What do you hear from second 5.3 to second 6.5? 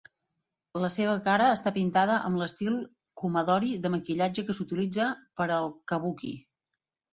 per al kabuki.